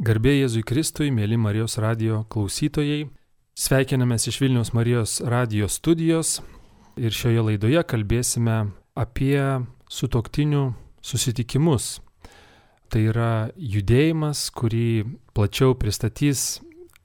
[0.00, 3.10] Garbė Jėzui Kristui, mėly Marijos radio klausytojai,
[3.52, 6.38] sveikinamės iš Vilniaus Marijos radio studijos
[6.96, 8.54] ir šioje laidoje kalbėsime
[8.96, 9.36] apie
[9.92, 10.62] sutoktinių
[11.04, 11.98] susitikimus.
[12.88, 15.04] Tai yra judėjimas, kurį
[15.36, 16.62] plačiau pristatys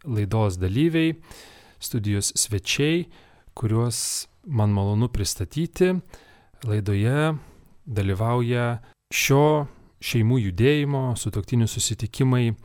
[0.07, 1.17] laidos dalyviai,
[1.83, 3.09] studijos svečiai,
[3.59, 5.97] kuriuos man malonu pristatyti.
[6.63, 7.35] Laidoje
[7.83, 8.77] dalyvauja
[9.11, 9.65] šio
[10.03, 12.55] šeimų judėjimo, sutoktinių susitikimai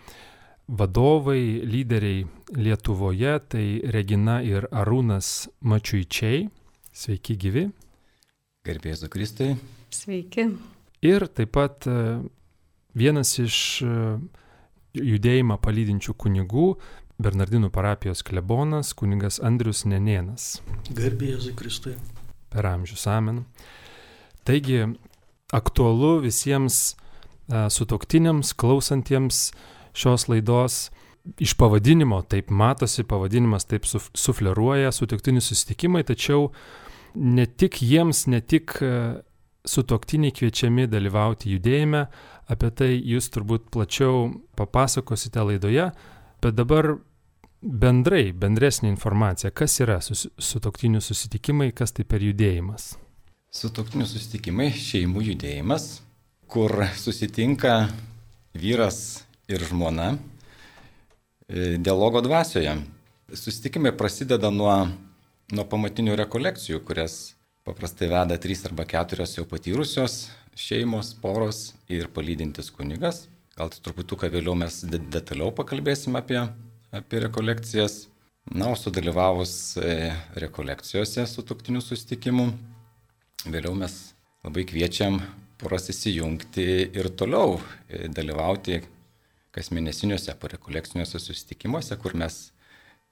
[0.70, 2.26] vadovai, lyderiai
[2.56, 6.48] Lietuvoje, tai Regina ir Arūnas Mačiuičiai.
[6.90, 7.68] Sveiki gyvi.
[8.66, 9.54] Garbėsiu Kristai.
[9.94, 10.46] Sveiki.
[11.06, 12.20] Ir taip pat e,
[12.98, 13.92] vienas iš e,
[14.98, 16.66] judėjimą palydinčių kunigų,
[17.20, 20.60] Bernardinų parapijos klebonas, kunigas Andrius Nenėnas.
[20.88, 21.94] Garbėsiu Kristai.
[22.50, 23.44] Per amžius amen.
[24.48, 24.82] Taigi,
[25.52, 26.96] aktualu visiems
[27.50, 29.50] sutoktiniams, klausantiems
[29.96, 30.90] šios laidos.
[31.38, 36.48] Iš pavadinimo taip matosi, pavadinimas taip sufleruoja sutoktinių susitikimai, tačiau
[37.14, 38.78] ne tik jiems, ne tik
[39.68, 42.06] sutoktiniai kviečiami dalyvauti judėjime,
[42.50, 45.90] apie tai jūs turbūt plačiau papasakosite laidoje,
[46.40, 46.94] bet dabar
[47.60, 52.94] bendrai, bendresnė informacija, kas yra sutoktinių susitikimai, kas tai per judėjimas.
[53.52, 55.98] Sutoktinių susitikimai, šeimų judėjimas
[56.50, 57.88] kur susitinka
[58.58, 60.16] vyras ir žmona
[61.46, 62.72] e, dialogo dvasioje.
[63.30, 64.74] Susitikimai prasideda nuo,
[65.54, 70.24] nuo pamatinių rekolekcijų, kurias paprastai veda trys arba keturios jau patyrusios
[70.58, 73.28] šeimos, poros ir palydintis kunigas.
[73.54, 76.40] Gal truputuką vėliau mes detaliau pakalbėsim apie,
[76.90, 78.08] apie rekolekcijas.
[78.50, 80.10] Na, o sudalyvavus e,
[80.42, 82.48] rekolekcijose su tuktiniu susitikimu,
[83.46, 84.00] vėliau mes
[84.42, 85.20] labai kviečiam
[85.60, 86.66] poras įsijungti
[86.96, 87.58] ir toliau
[87.88, 88.80] e, dalyvauti
[89.54, 92.50] kasmėnesiniuose parekolekciniuose susitikimuose, kur mes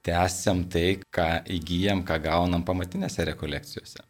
[0.05, 1.27] tęsiam tai, ką
[1.57, 4.05] įgyjam, ką gaunam pamatinėse rekolekcijose.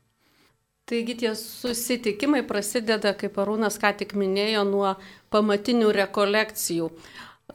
[0.90, 4.96] Taigi tie susitikimai prasideda, kaip Arūnas ką tik minėjo, nuo
[5.34, 6.90] pamatinių rekolekcijų.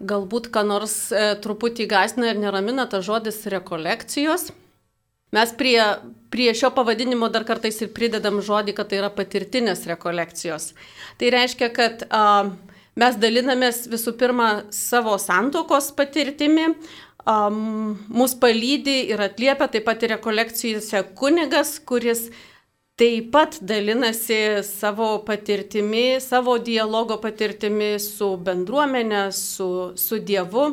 [0.02, 4.50] Galbūt ką nors e, truputį gasina ir neramina tas žodis rekolekcijos,
[5.34, 5.80] Mes prie,
[6.30, 10.70] prie šio pavadinimo dar kartais ir pridedam žodį, kad tai yra patirtinės rekolekcijos.
[11.18, 12.22] Tai reiškia, kad a,
[13.00, 16.68] mes dalinamės visų pirma savo santokos patirtimi,
[17.26, 22.28] um, mus palydi ir atliepia taip pat ir rekolekcijose kunigas, kuris
[23.00, 29.68] taip pat dalinasi savo patirtimi, savo dialogo patirtimi su bendruomenė, su,
[29.98, 30.70] su Dievu.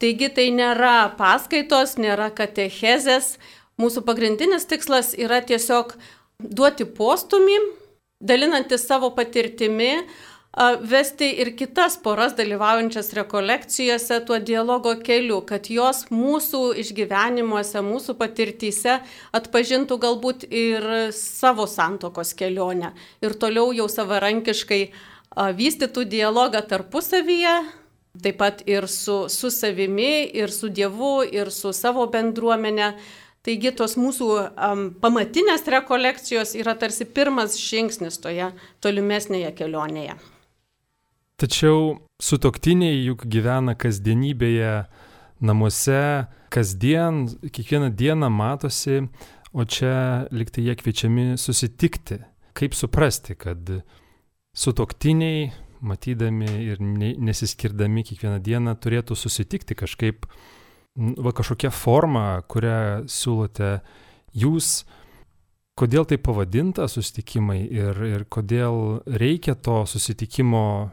[0.00, 3.34] Taigi tai nėra paskaitos, nėra katechezės,
[3.80, 5.94] Mūsų pagrindinis tikslas yra tiesiog
[6.40, 7.56] duoti postumį,
[8.20, 9.94] dalinantis savo patirtimi,
[10.82, 18.98] vesti ir kitas poras dalyvaujančias rekolekcijose tuo dialogo keliu, kad jos mūsų išgyvenimuose, mūsų patirtyse
[19.32, 22.92] atpažintų galbūt ir savo santokos kelionę.
[23.22, 24.82] Ir toliau jau savarankiškai
[25.54, 27.54] vystytų dialogą tarpusavyje,
[28.20, 32.96] taip pat ir su, su savimi, ir su Dievu, ir su savo bendruomenė
[33.40, 38.50] Taigi tos mūsų um, pamatinės rekolekcijos yra tarsi pirmas žingsnis toje
[38.84, 40.18] tolimesnėje kelionėje.
[41.40, 44.74] Tačiau sutoktiniai juk gyvena kasdienybėje,
[45.40, 49.06] namuose, kasdien, kiekvieną dieną matosi,
[49.56, 52.20] o čia liktai jie kviečiami susitikti.
[52.52, 53.72] Kaip suprasti, kad
[54.52, 55.48] sutoktiniai,
[55.80, 60.28] matydami ir nesiskirdami kiekvieną dieną, turėtų susitikti kažkaip
[60.96, 63.78] va kažkokia forma, kurią siūlote
[64.36, 64.84] jūs,
[65.78, 70.90] kodėl tai pavadinta susitikimai ir, ir kodėl reikia to susitikimo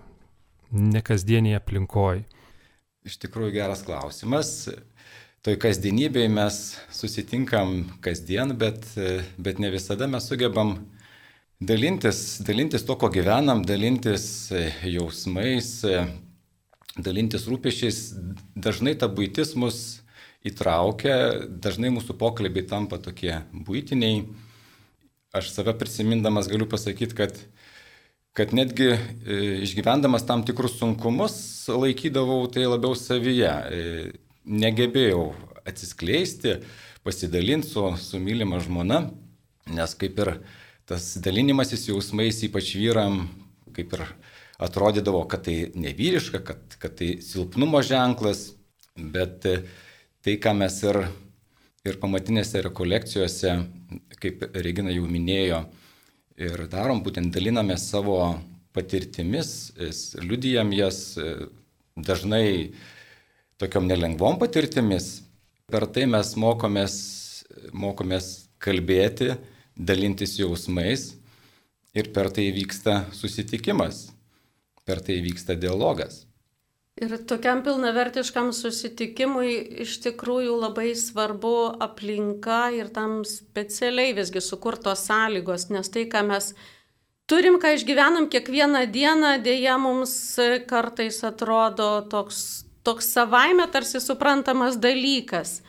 [0.71, 2.25] nekasdieniai aplinkoje?
[3.07, 4.67] Iš tikrųjų geras klausimas.
[5.45, 6.55] Toj kasdienybėje mes
[6.91, 8.83] susitinkam kasdien, bet,
[9.39, 10.73] bet ne visada mes sugebam
[11.63, 14.51] dalintis, dalintis to, ko gyvenam, dalintis
[14.83, 15.69] jausmais,
[16.97, 18.01] dalintis rūpešiais,
[18.57, 20.01] dažnai ta būtis mus
[20.47, 24.25] įtraukia, dažnai mūsų pokalbiai tampa tokie būtiniai.
[25.35, 27.35] Aš save prisimindamas galiu pasakyti, kad,
[28.37, 28.99] kad netgi e,
[29.67, 31.35] išgyvendamas tam tikrus sunkumus
[31.69, 33.51] laikydavau tai labiau savyje.
[33.51, 33.83] E,
[34.47, 35.33] negebėjau
[35.67, 36.61] atsiskleisti,
[37.03, 39.01] pasidalinti su, su mylima žmona,
[39.75, 40.37] nes kaip ir
[40.87, 43.25] tas dalinimasis jausmais, ypač vyram,
[43.75, 44.05] kaip ir
[44.57, 48.51] atrodydavo, kad tai nevyriška, kad, kad tai silpnumo ženklas,
[48.97, 49.57] bet e,
[50.25, 51.01] tai, ką mes ir,
[51.85, 53.53] ir pamatinėse rekolekcijose,
[54.21, 55.61] kaip Regina jau minėjo,
[56.41, 58.17] ir darom, būtent daliname savo
[58.77, 59.73] patirtimis,
[60.21, 61.49] liudijam jas, e,
[61.97, 62.73] dažnai
[63.61, 65.21] tokiom nelengvom patirtimis.
[65.67, 66.97] Per tai mes mokomės,
[67.73, 69.33] mokomės kalbėti,
[69.77, 71.11] dalintis jausmais
[71.97, 74.07] ir per tai vyksta susitikimas,
[74.87, 76.23] per tai vyksta dialogas.
[76.97, 79.51] Ir tokiam pilnavertiškam susitikimui
[79.83, 81.53] iš tikrųjų labai svarbu
[81.85, 86.55] aplinka ir tam specialiai visgi sukurtos sąlygos, nes tai, ką mes
[87.29, 90.15] turim, ką išgyvenam kiekvieną dieną, dėja mums
[90.65, 95.59] kartais atrodo toks, toks savaime tarsi suprantamas dalykas.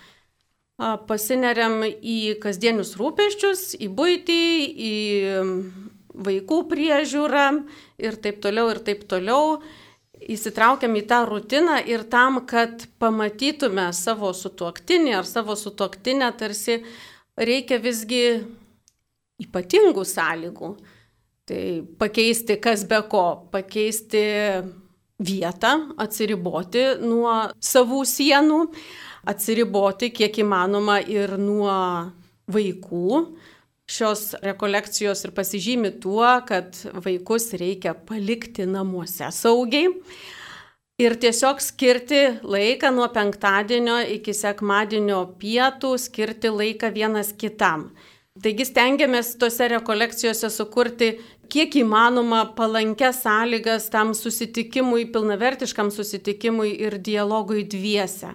[0.79, 4.43] Pasineriam į kasdienius rūpeščius, į būtį,
[4.89, 4.95] į
[6.19, 7.45] vaikų priežiūrą
[8.03, 9.61] ir taip toliau, ir taip toliau
[10.19, 16.81] įsitraukiam į tą rutiną ir tam, kad pamatytume savo sutuoktinį ar savo sutuoktinę, tarsi
[17.39, 18.25] reikia visgi
[19.43, 20.73] ypatingų sąlygų.
[21.49, 21.63] Tai
[22.01, 24.21] pakeisti kas be ko, pakeisti
[25.19, 28.59] vietą, atsiriboti nuo savų sienų,
[29.29, 31.73] atsiriboti kiek įmanoma ir nuo
[32.53, 33.23] vaikų,
[33.89, 39.89] šios rekolekcijos ir pasižymi tuo, kad vaikus reikia palikti namuose saugiai
[40.99, 47.89] ir tiesiog skirti laiką nuo penktadienio iki sekmadienio pietų, skirti laiką vienas kitam.
[48.39, 51.13] Taigi stengiamės tose rekolekcijose sukurti
[51.51, 58.35] kiek įmanoma palankęs sąlygas tam susitikimui, pilnavertiškam susitikimui ir dialogui dviese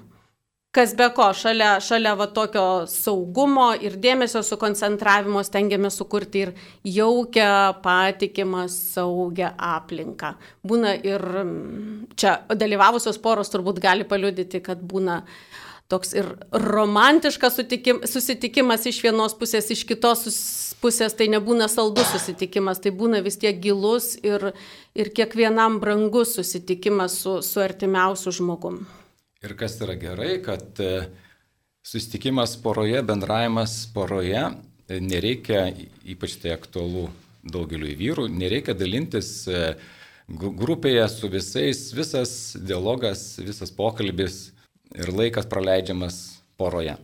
[0.74, 6.54] kas be ko, šalia, šalia va tokio saugumo ir dėmesio sukoncentravimo stengiamės sukurti ir
[6.90, 7.50] jaukę,
[7.84, 10.34] patikimą, saugią aplinką.
[10.66, 11.28] Būna ir
[12.18, 15.22] čia dalyvavusios poros turbūt gali paliudyti, kad būna
[15.94, 17.60] toks ir romantiškas
[18.10, 20.26] susitikimas iš vienos pusės, iš kitos
[20.82, 24.50] pusės tai nebūna saldus susitikimas, tai būna vis tiek gilus ir,
[24.98, 28.82] ir kiekvienam brangus susitikimas su, su artimiausiu žmogum.
[29.44, 31.10] Ir kas yra gerai, kad e,
[31.84, 34.40] susitikimas poroje, bendravimas poroje,
[34.88, 35.66] e, nereikia,
[36.08, 37.10] ypač tai aktualu
[37.44, 39.74] daugeliu vyrų, nereikia dalintis e,
[40.32, 44.54] grupėje su visais, visas dialogas, visas pokalbis
[44.96, 46.22] ir laikas praleidžiamas
[46.56, 46.96] poroje.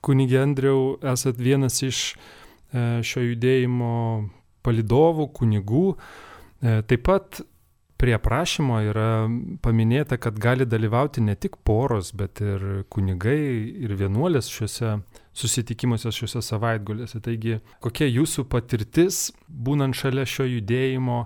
[0.00, 2.14] Kunigė Andriau, esat vienas iš
[3.04, 3.92] šio judėjimo
[4.64, 5.86] palidovų, kunigų.
[6.60, 7.42] Taip pat
[8.00, 9.10] prie aprašymo yra
[9.64, 13.40] paminėta, kad gali dalyvauti ne tik poros, bet ir kunigai
[13.84, 14.96] ir vienuolės šiuose
[15.36, 17.20] susitikimuose, šiuose savaitgaliuose.
[17.24, 21.20] Taigi, kokia jūsų patirtis, būnant šalia šio judėjimo,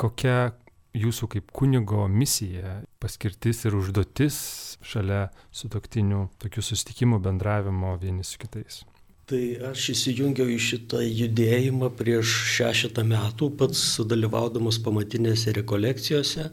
[0.00, 0.54] kokia
[0.94, 4.38] jūsų kaip kunigo misija, paskirtis ir užduotis
[4.86, 8.84] šalia sutoktinių tokių susitikimų bendravimo vieni su kitais?
[9.24, 9.40] Tai
[9.70, 16.50] aš įsijungiau į šitą judėjimą prieš šešetą metų, pats sudalyvaudamas pamatinėse rekolekcijose.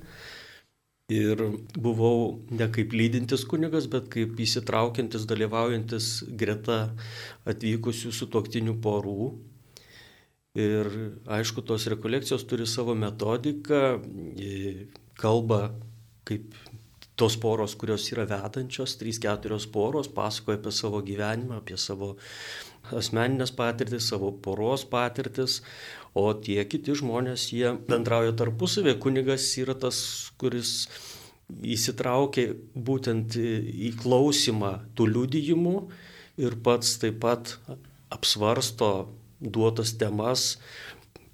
[1.12, 1.42] Ir
[1.76, 6.08] buvau ne kaip lydintis kunigas, bet kaip įsitraukiantis, dalyvaujantis
[6.40, 6.78] greta
[7.52, 9.34] atvykusių sutoktinių porų.
[10.56, 10.88] Ir
[11.28, 14.00] aišku, tos rekolekcijos turi savo metodiką,
[15.20, 15.62] kalba
[16.28, 16.56] kaip
[17.22, 22.16] tos poros, kurios yra vedančios, 3-4 poros, pasakoja apie savo gyvenimą, apie savo
[22.98, 25.60] asmeninės patirtis, savo poros patirtis,
[26.18, 30.02] o tie kiti žmonės, jie bendrauja tarpusavė, kunigas yra tas,
[30.42, 30.90] kuris
[31.62, 35.75] įsitraukia būtent į klausimą tų liudijimų
[36.42, 37.56] ir pats taip pat
[38.12, 38.92] apsvarsto
[39.42, 40.56] duotas temas,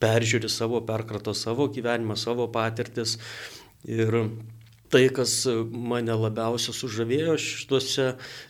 [0.01, 3.17] peržiūri savo, perkrato savo gyvenimą, savo patirtis
[3.87, 4.19] ir
[4.93, 5.33] tai, kas
[5.71, 8.07] mane labiausiai sužavėjo šituose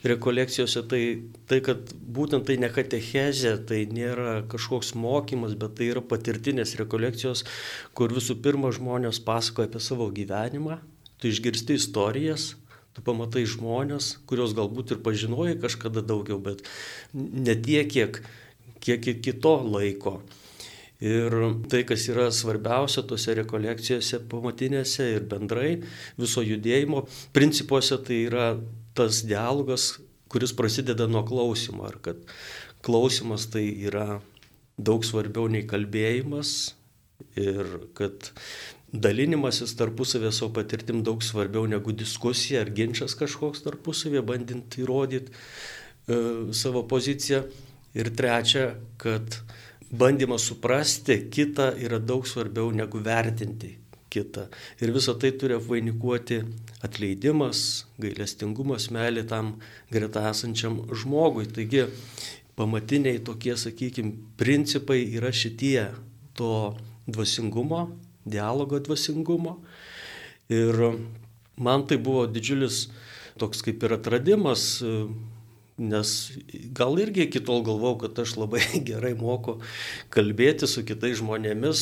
[0.08, 1.02] rekolekcijose, tai,
[1.50, 7.44] tai kad būtent tai ne katechezė, tai nėra kažkoks mokymas, bet tai yra patirtinės rekolekcijos,
[7.98, 10.80] kur visų pirma žmonės pasakoja apie savo gyvenimą,
[11.18, 12.52] tu išgirsti istorijas,
[12.94, 16.66] tu pamatai žmonės, kuriuos galbūt ir pažinojai kažkada daugiau, bet
[17.14, 18.22] ne tiek, kiek,
[18.82, 20.20] kiek iki to laiko.
[21.04, 21.34] Ir
[21.70, 25.76] tai, kas yra svarbiausia tose rekolekcijose pamatinėse ir bendrai
[26.18, 27.04] viso judėjimo
[27.38, 28.48] principuose, tai yra
[28.98, 30.00] tas dialogas,
[30.32, 31.86] kuris prasideda nuo klausimo.
[31.86, 32.24] Ar kad
[32.82, 34.24] klausimas tai yra
[34.78, 36.74] daug svarbiau nei kalbėjimas
[37.38, 38.32] ir kad
[38.94, 46.20] dalinimasis tarpusavė savo patirtim daug svarbiau negu diskusija ar ginčas kažkoks tarpusavė, bandint įrodyti e,
[46.58, 47.44] savo poziciją.
[47.98, 49.40] Ir trečia, kad
[49.92, 53.78] bandymas suprasti kitą yra daug svarbiau negu vertinti
[54.10, 54.48] kitą.
[54.82, 56.42] Ir visą tai turi apvainikuoti
[56.86, 59.58] atleidimas, gailestingumas, meilė tam
[59.92, 61.48] greta esančiam žmogui.
[61.52, 61.88] Taigi
[62.58, 65.90] pamatiniai tokie, sakykime, principai yra šitie
[66.38, 66.76] to
[67.08, 67.88] dvasingumo,
[68.28, 69.58] dialogo dvasingumo.
[70.52, 70.80] Ir
[71.60, 72.88] man tai buvo didžiulis
[73.38, 74.78] toks kaip ir atradimas,
[75.78, 76.12] nes
[76.74, 79.60] gal irgi iki tol galvau, kad aš labai gerai moku
[80.14, 81.82] kalbėti su kitais žmonėmis,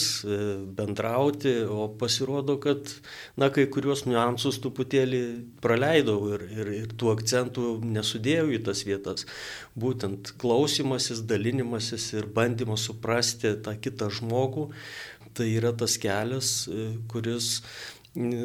[0.75, 2.91] bendrauti, o pasirodo, kad,
[3.39, 5.23] na, kai kuriuos niuansus truputėlį
[5.63, 9.29] praleidau ir, ir, ir tų akcentų nesudėjau į tas vietas.
[9.79, 14.69] Būtent klausimasis, dalinimasis ir bandymas suprasti tą kitą žmogų,
[15.35, 16.65] tai yra tas kelias,
[17.11, 17.59] kuris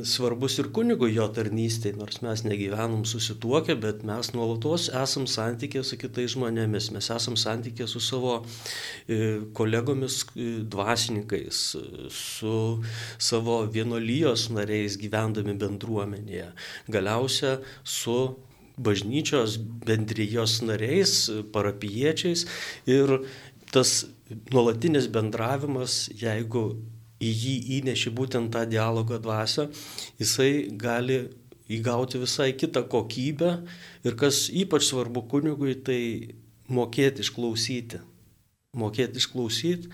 [0.04, 5.98] svarbus ir kunigui jo tarnystėje, nors mes negyvenom susituokę, bet mes nuolatos esam santykė su
[6.00, 11.62] kitais žmonėmis, mes esam santykė su savo e, kolegomis e, dvasininkais,
[12.10, 12.54] su
[13.30, 16.50] savo vienolyjos nariais gyvendami bendruomenėje,
[16.90, 18.18] galiausia su
[18.80, 22.48] bažnyčios bendrijos nariais, parapiečiais
[22.90, 23.20] ir
[23.70, 24.00] tas
[24.50, 26.72] nuolatinis bendravimas, jeigu
[27.20, 29.68] į jį įneši būtent tą dialogo dvasę,
[30.20, 31.22] jisai gali
[31.70, 33.52] įgauti visai kitą kokybę
[34.04, 36.00] ir kas ypač svarbu kunigui, tai
[36.70, 38.00] mokėti išklausyti.
[38.80, 39.90] Mokėti išklausyti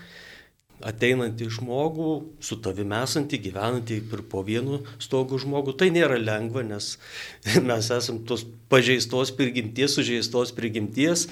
[0.85, 2.09] ateinantį žmogų,
[2.43, 5.73] su tavimi esantį, gyvenantį ir po vienu stogu žmogų.
[5.79, 6.95] Tai nėra lengva, nes
[7.69, 11.27] mes esame tos pažeistos prigimties, sužeistos prigimties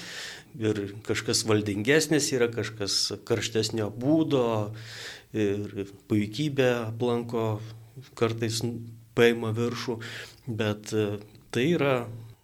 [0.56, 4.72] ir kažkas valdingesnis yra, kažkas karštesnio būdo,
[5.34, 7.46] ir puikybė aplanko
[8.20, 8.62] kartais
[9.16, 9.98] paima viršų,
[10.48, 11.08] bet e,
[11.56, 11.96] tai yra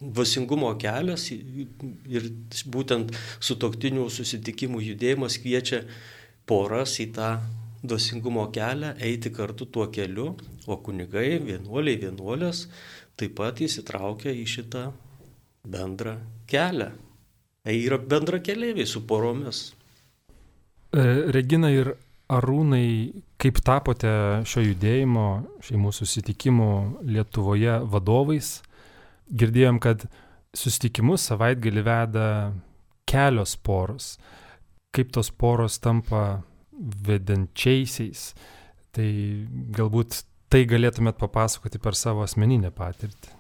[0.02, 2.30] dvasingumo kelias ir
[2.74, 5.84] būtent su toktinių susitikimų judėjimas kviečia
[6.50, 7.36] poras į tą
[7.84, 10.34] dvasingumo kelią, eiti kartu tuo keliu,
[10.70, 12.68] o kunigai, vienuoliai, vienuolės
[13.18, 14.88] taip pat įsitraukia į šitą
[15.70, 16.18] bendrą
[16.50, 16.92] kelią.
[17.62, 19.72] Tai yra bendra keliaiviai su poromis.
[20.94, 21.04] E,
[21.36, 21.94] Regina ir
[22.32, 24.12] Arūnai, kaip tapote
[24.48, 25.26] šio judėjimo,
[25.68, 26.72] šeimų susitikimų
[27.12, 28.62] Lietuvoje vadovais?
[29.28, 30.06] Girdėjom, kad
[30.56, 32.28] susitikimus savaitgalį veda
[33.10, 34.16] kelios poros.
[34.96, 36.42] Kaip tos poros tampa
[37.08, 38.32] vedančiaisiais?
[38.96, 39.10] Tai
[39.76, 43.38] galbūt tai galėtumėt papasakoti per savo asmeninę patirtį.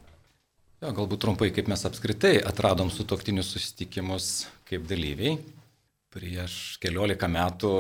[0.82, 4.30] Jo, galbūt trumpai, kaip mes apskritai atradom su toktinius susitikimus
[4.68, 5.36] kaip dalyviai.
[6.12, 7.74] Prieš keliolika metų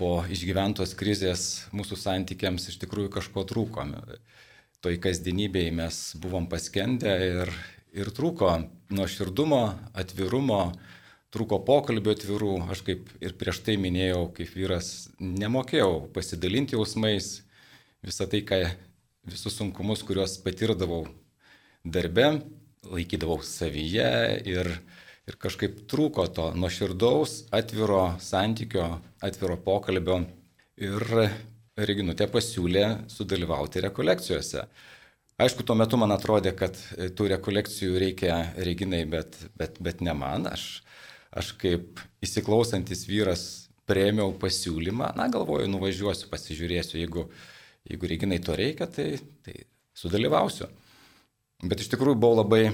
[0.00, 1.42] po išgyventos krizės
[1.76, 3.84] mūsų santykiams iš tikrųjų kažko trūko.
[4.84, 7.52] Toj kasdienybėje mes buvom paskendę ir,
[7.92, 8.54] ir trūko
[8.94, 9.62] nuoširdumo,
[9.98, 10.62] atvirumo,
[11.34, 12.54] trūko pokalbio atvirų.
[12.72, 17.42] Aš kaip ir prieš tai minėjau, kaip vyras nemokėjau pasidalinti jausmais,
[18.06, 18.62] visą tai, ką,
[19.28, 21.04] visus sunkumus, kuriuos patirdavau
[21.84, 22.38] darbe,
[22.88, 24.08] laikydavau savyje
[24.48, 24.72] ir,
[25.28, 28.88] ir kažkaip trūko to nuoširdaus, atviro santykio,
[29.24, 30.22] atviro pokalbio.
[30.78, 31.04] Ir
[31.78, 34.64] Reginutė pasiūlė sudalyvauti rekolekcijose.
[35.38, 36.74] Aišku, tuo metu man atrodė, kad
[37.14, 40.48] tų rekolekcijų reikia Reginai, bet, bet, bet ne man.
[40.50, 40.80] Aš,
[41.30, 43.44] aš kaip įsiklausantis vyras
[43.86, 47.28] prieimiau pasiūlymą, na galvoju, nuvažiuosiu, pasižiūrėsiu, jeigu,
[47.86, 49.12] jeigu Reginai to reikia, tai,
[49.46, 49.54] tai
[49.94, 50.66] sudalyvausiu.
[51.62, 52.64] Bet iš tikrųjų buvau labai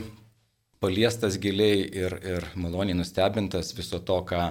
[0.83, 4.45] paliestas giliai ir, ir maloniai nustebintas viso to, ką,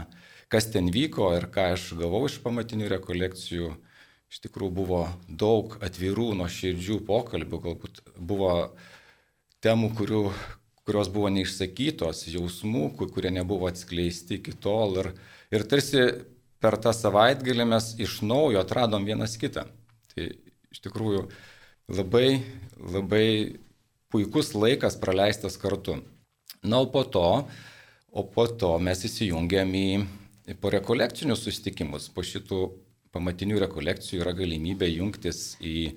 [0.52, 3.74] kas ten vyko ir ką aš gavau iš pamatinių rekolekcijų.
[4.34, 8.54] Iš tikrųjų buvo daug atvirų, nuoširdžių pokalbių, galbūt buvo
[9.62, 10.24] temų, kurių,
[10.88, 14.98] kurios buvo neišsakytos, jausmų, kurie nebuvo atskleisti iki tol.
[15.04, 15.12] Ir,
[15.54, 16.08] ir tarsi
[16.64, 19.68] per tą savaitgalį mes iš naujo atradom vienas kitą.
[20.14, 20.30] Tai
[20.74, 21.28] iš tikrųjų
[21.94, 22.42] labai,
[22.80, 23.28] labai
[24.14, 26.00] puikus laikas praleistas kartu.
[26.64, 27.44] Na, o po to,
[28.12, 29.88] o po to mes įsijungiam į,
[30.48, 32.06] į po rekolekcinius susitikimus.
[32.16, 32.60] Po šitų
[33.12, 35.92] pamatinių rekolekcijų yra galimybė jungtis į,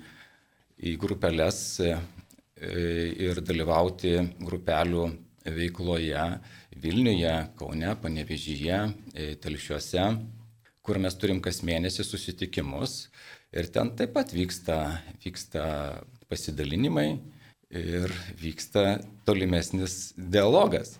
[0.83, 1.93] į grupelės e,
[3.29, 5.05] ir dalyvauti grupelių
[5.47, 6.25] veikloje
[6.83, 8.81] Vilniuje, Kaune, Panevežyje,
[9.15, 10.03] e, Telšiuose,
[10.83, 13.07] kur mes turim kas mėnesį susitikimus.
[13.55, 15.63] Ir ten taip pat vyksta, vyksta
[16.27, 17.13] pasidalinimai,
[17.73, 18.97] ir vyksta
[19.27, 20.97] tolimesnis dialogas.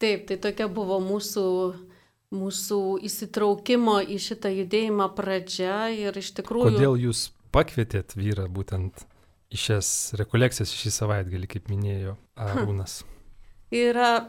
[0.00, 1.46] Taip, tai tokia buvo mūsų,
[2.36, 6.76] mūsų įsitraukimo į šitą judėjimą pradžia ir iš tikrųjų.
[6.76, 9.06] Kodėl jūs pakvietėt vyrą būtent
[9.48, 13.00] į šias rekolekcijas šį savaitgalį, kaip minėjo Arūnas?
[13.72, 14.28] Yra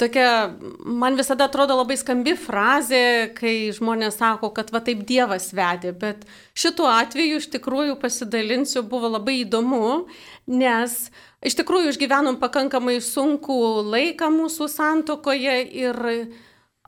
[0.00, 5.94] tokia, man visada atrodo labai skambi frazė, kai žmonės sako, kad va taip Dievas vedė,
[5.96, 6.26] bet
[6.56, 10.06] šituo atveju iš tikrųjų pasidalinsiu, buvo labai įdomu,
[10.52, 10.98] nes
[11.46, 16.02] iš tikrųjų išgyvenom pakankamai sunkų laiką mūsų santokoje ir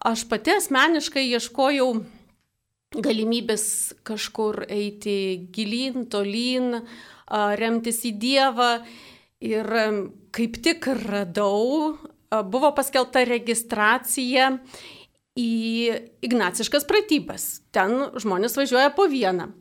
[0.05, 1.91] aš pati asmeniškai ieškojau
[2.97, 3.65] galimybės
[4.07, 6.81] kažkur eiti gilin, tolyn,
[7.29, 8.71] remtis į Dievą.
[9.45, 9.69] Ir
[10.35, 11.95] kaip tik radau,
[12.31, 14.51] buvo paskelbta registracija
[15.39, 15.51] į
[16.27, 17.47] ignaciškas pratybas.
[17.75, 19.53] Ten žmonės važiuoja po vieną.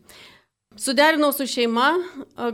[0.78, 1.88] Suderinau su šeima,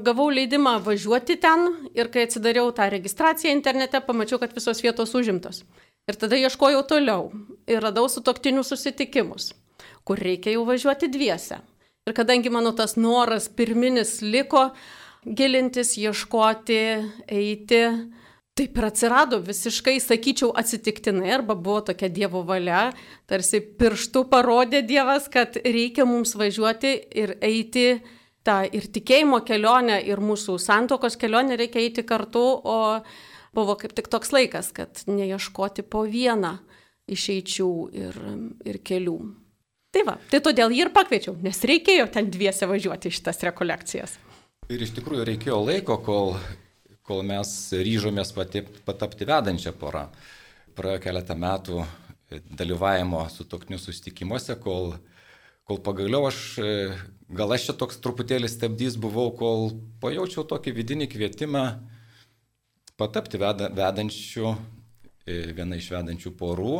[0.03, 5.63] gavau leidimą važiuoti ten ir kai atsidariau tą registraciją internete, pamačiau, kad visos vietos užimtos.
[6.07, 7.29] Ir tada ieškojau toliau
[7.67, 9.51] ir radau su toktinių susitikimus,
[10.07, 11.59] kur reikia jau važiuoti dviese.
[12.07, 14.69] Ir kadangi mano tas noras pirminis liko
[15.23, 16.81] gilintis, ieškoti,
[17.27, 17.83] eiti,
[18.53, 22.91] Taip ir atsirado visiškai, sakyčiau, atsitiktinai, arba buvo tokia Dievo valia,
[23.25, 27.87] tarsi pirštų parodė Dievas, kad reikia mums važiuoti ir eiti
[28.45, 32.77] tą ir tikėjimo kelionę, ir mūsų santokos kelionę reikia eiti kartu, o
[33.57, 36.59] buvo kaip tik toks laikas, kad neieškoti po vieną
[37.09, 37.71] išeičių
[38.05, 38.19] ir,
[38.69, 39.17] ir kelių.
[39.93, 44.19] Tai va, tai todėl jį ir pakviečiau, nes reikėjo ten dviese važiuoti šitas rekolekcijas.
[44.69, 46.37] Ir iš tikrųjų reikėjo laiko, kol
[47.07, 50.07] kol mes ryžomės pati, patapti vedančią porą.
[50.73, 51.83] Praėjo keletą metų
[52.49, 54.95] dalyvavimo su tokniu susitikimuose, kol,
[55.67, 56.39] kol pagaliau aš,
[57.29, 61.65] gal aš čia toks truputėlį stabdys buvau, kol pajaučiau tokį vidinį kvietimą
[62.97, 64.55] patapti veda, vedančių,
[65.27, 66.77] viena iš vedančių porų.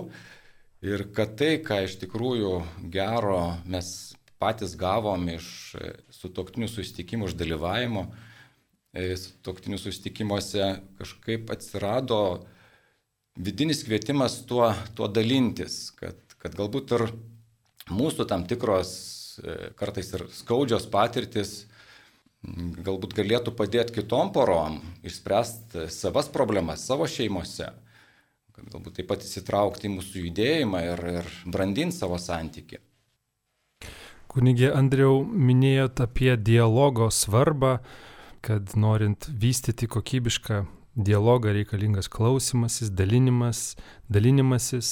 [0.83, 2.57] Ir kad tai, ką iš tikrųjų
[2.91, 5.47] gero mes patys gavom iš
[6.11, 8.32] sutoktinių susitikimų, iš dalyvavimo, E,
[9.45, 10.67] toktinių susitikimuose
[10.99, 12.45] kažkaip atsirado
[13.33, 17.07] vidinis kvietimas tuo, tuo dalintis, kad, kad galbūt ir
[17.89, 18.91] mūsų tam tikros
[19.41, 21.63] e, kartais ir skaudžios patirtis
[22.43, 27.69] galbūt galėtų padėti kitom porom išspręsti savas problemas savo šeimose,
[28.53, 32.81] kad galbūt taip pat įsitraukti į mūsų judėjimą ir, ir brandinti savo santyki.
[34.33, 37.77] Kunigė Andriau minėjot apie dialogo svarbą,
[38.43, 40.63] kad norint vystyti kokybišką
[40.95, 43.75] dialogą reikalingas klausimasis, dalinimas,
[44.09, 44.89] dalinimasis,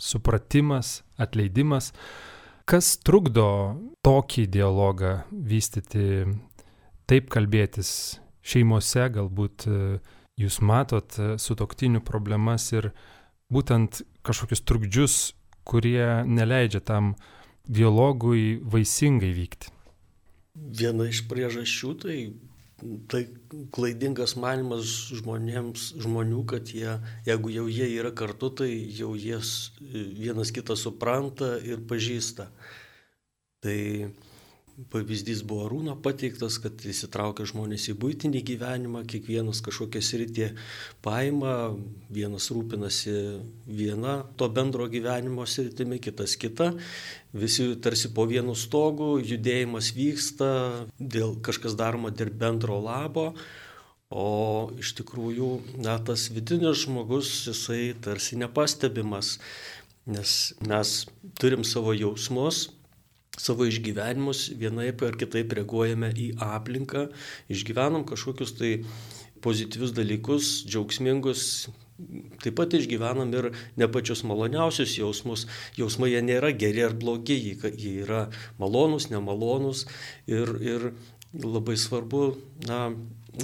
[0.00, 1.90] supratimas, atleidimas.
[2.64, 6.24] Kas trukdo tokį dialogą vystyti,
[7.10, 9.98] taip kalbėtis šeimose, galbūt e,
[10.40, 12.92] jūs matot e, sutoktinių problemas ir
[13.52, 15.16] būtent kažkokius trukdžius,
[15.66, 17.14] kurie neleidžia tam
[17.66, 19.74] dialogui vaisingai vykti.
[20.54, 22.16] Viena iš priežasčių tai
[23.10, 23.24] tai
[23.74, 24.88] klaidingas manimas
[25.18, 29.38] žmonėms, žmonių, kad jie, jeigu jau jie yra kartu, tai jau jie
[30.18, 32.48] vienas kitą supranta ir pažįsta.
[33.60, 33.78] Tai
[34.92, 40.48] pavyzdys buvo Arūno pateiktas, kad įsitraukia žmonės į būtinį gyvenimą, kiekvienas kažkokią sritį
[41.04, 41.74] paima,
[42.12, 43.14] vienas rūpinasi
[43.68, 46.72] viena to bendro gyvenimo sritimi, kitas kita,
[47.36, 50.50] visi tarsi po vienu stogu, judėjimas vyksta,
[50.98, 53.32] dėl kažkas daroma dėl bendro labo.
[54.10, 55.50] O iš tikrųjų,
[55.84, 59.36] na, tas vidinis žmogus, jisai tarsi nepastebimas,
[60.10, 60.32] nes
[60.66, 60.94] mes
[61.38, 62.72] turim savo jausmus,
[63.38, 67.08] savo išgyvenimus vienaip ar kitaip reaguojame į aplinką,
[67.52, 68.72] išgyvenam kažkokius tai
[69.44, 71.44] pozityvius dalykus, džiaugsmingus,
[72.42, 75.46] taip pat išgyvenam ir ne pačius maloniausius jausmus.
[75.78, 78.26] Jausmai jie nėra geri ar blogi, jie yra
[78.60, 79.86] malonus, nemalonus
[80.28, 80.90] ir, ir
[81.32, 82.24] labai svarbu
[82.68, 82.90] na,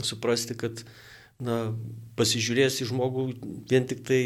[0.02, 0.84] suprasti, kad
[1.42, 1.74] na,
[2.16, 3.24] pasižiūrės į žmogų,
[3.68, 4.20] vien tik tai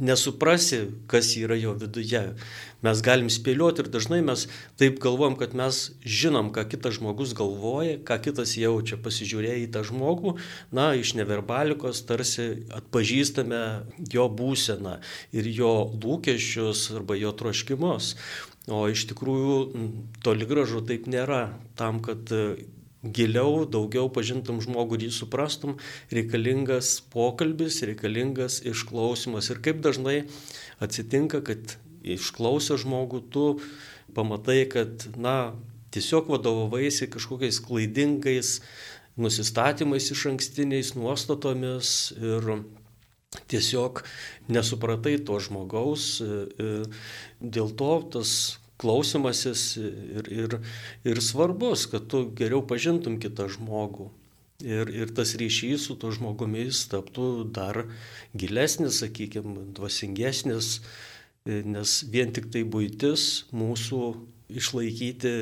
[0.00, 2.22] nesuprasi, kas yra jo viduje.
[2.82, 4.46] Mes galim spėlioti ir dažnai mes
[4.80, 8.96] taip galvom, kad mes žinom, ką kitas žmogus galvoja, ką kitas jaučia.
[9.02, 10.38] Pasižiūrėję į tą žmogų,
[10.72, 13.62] na, iš neverbalikos tarsi atpažįstame
[14.12, 14.98] jo būseną
[15.36, 18.14] ir jo lūkesčius arba jo troškimus.
[18.72, 19.56] O iš tikrųjų
[20.24, 21.48] toli gražu taip nėra.
[21.76, 22.30] Tam, kad
[23.02, 25.76] giliau, daugiau pažintum žmogų ir jį suprastum,
[26.14, 29.50] reikalingas pokalbis, reikalingas išklausimas.
[29.50, 30.22] Ir kaip dažnai
[30.82, 33.46] atsitinka, kad išklausę žmogų tu
[34.14, 35.54] pamatai, kad, na,
[35.92, 38.60] tiesiog vadovavaisi kažkokiais klaidingais
[39.20, 42.64] nusistatymais iš ankstiniais nuostatomis ir
[43.50, 44.02] tiesiog
[44.52, 46.16] nesupratai to žmogaus.
[47.40, 48.34] Dėl to tas
[48.82, 50.58] klausimasis ir, ir,
[51.06, 54.10] ir svarbus, kad tu geriau pažintum kitą žmogų.
[54.62, 57.80] Ir, ir tas ryšys su to žmogumis taptų dar
[58.38, 60.76] gilesnis, sakykime, dvasingesnis,
[61.46, 64.02] nes vien tik tai būtis mūsų
[64.52, 65.32] išlaikyti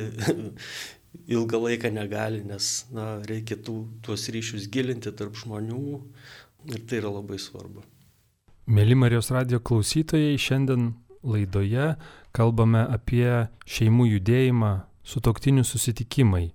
[1.36, 6.00] ilgą laiką negali, nes na, reikia tų, tuos ryšius gilinti tarp žmonių
[6.70, 7.84] ir tai yra labai svarbu.
[8.70, 10.92] Mėly Marijos radio klausytojai, šiandien
[11.22, 11.94] laidoje
[12.36, 14.72] kalbame apie šeimų judėjimą,
[15.04, 16.52] sutoktinių susitikimai.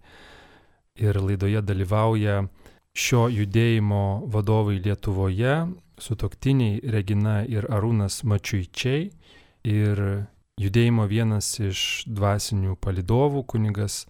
[0.96, 2.46] ir laidoje dalyvauja
[2.96, 5.56] šio judėjimo vadovai Lietuvoje,
[6.00, 9.10] sutoktiniai Regina ir Arūnas Mačiuičiai
[9.68, 10.02] ir
[10.62, 14.06] judėjimo vienas iš dvasinių palidovų kunigas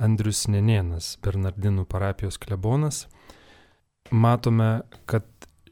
[0.00, 3.06] Andrius Nenėnas, Bernardinų parapijos klebonas.
[4.10, 5.24] Matome, kad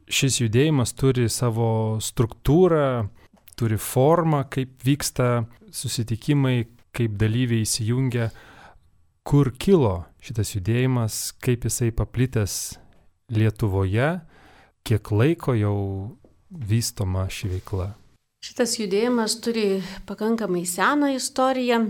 [0.09, 3.09] šis judėjimas turi savo struktūrą,
[3.59, 8.31] turi formą, kaip vyksta susitikimai, kaip dalyviai įsijungia,
[9.27, 12.79] kur kilo šitas judėjimas, kaip jisai paplitęs
[13.35, 14.21] Lietuvoje,
[14.85, 15.77] kiek laiko jau
[16.53, 17.95] vystoma ši veikla.
[18.45, 21.87] Šitas judėjimas turi pakankamai seną istoriją.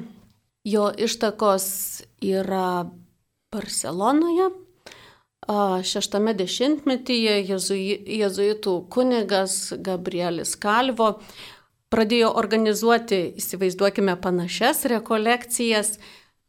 [0.64, 1.66] Jo ištakos
[2.22, 2.86] yra
[3.52, 4.46] Barcelonoje.
[5.84, 11.18] Šeštame dešimtmetyje jezuitų kunigas Gabrielis Kalvo
[11.94, 15.94] pradėjo organizuoti, įsivaizduokime, panašias rekolekcijas,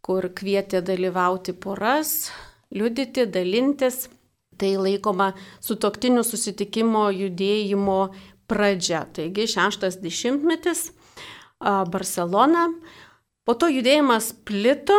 [0.05, 2.31] kur kvietė dalyvauti poras,
[2.73, 4.07] liudyti, dalintis.
[4.55, 7.99] Tai laikoma sutoktinių susitikimo judėjimo
[8.47, 9.01] pradžia.
[9.11, 10.85] Taigi šeštas dešimtmetis
[11.59, 12.69] Barcelona.
[13.43, 14.95] Po to judėjimas plito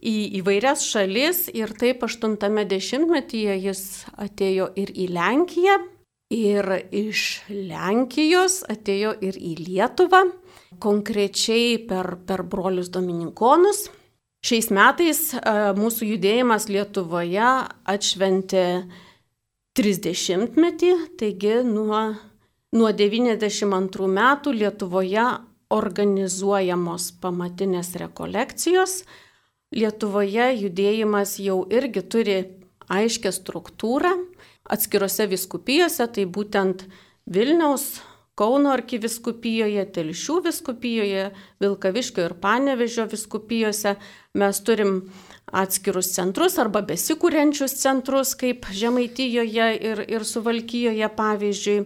[0.00, 3.82] į įvairias šalis ir taip 80-metyje jis
[4.16, 5.76] atėjo ir į Lenkiją,
[6.32, 10.24] ir iš Lenkijos atėjo ir į Lietuvą,
[10.82, 13.86] konkrečiai per, per brolius Dominikonus.
[14.46, 15.20] Šiais metais
[15.78, 17.50] mūsų judėjimas Lietuvoje
[17.88, 18.66] atšventė
[19.76, 22.02] 30-metį, taigi nuo,
[22.76, 25.26] nuo 92 metų Lietuvoje
[25.74, 29.00] organizuojamos pamatinės rekolekcijos.
[29.74, 32.36] Lietuvoje judėjimas jau irgi turi
[32.86, 34.14] aiškę struktūrą
[34.72, 36.86] atskirose viskupijose, tai būtent
[37.26, 37.96] Vilniaus,
[38.36, 41.22] Kauno arkiviskupijoje, Telšių viskupijoje,
[41.64, 43.94] Vilkaviškio ir Panevežio viskupijose
[44.36, 44.98] mes turim
[45.56, 51.78] atskirus centrus arba besikūrenčius centrus, kaip Žemaitijoje ir, ir Suvalkijoje pavyzdžiui.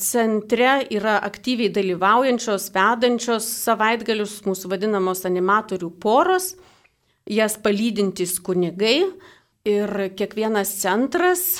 [0.00, 6.54] Centre yra aktyviai dalyvaujančios, vedančios savaitgalius mūsų vadinamos animatorių poros,
[7.28, 9.02] jas palydintys kunigai
[9.68, 11.50] ir kiekvienas centras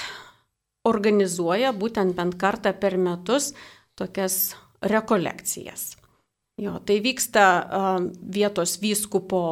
[0.84, 3.52] organizuoja būtent bent kartą per metus
[3.98, 5.94] tokias rekolekcijas.
[6.60, 7.44] Jo, tai vyksta
[8.30, 9.42] vietos vyskupo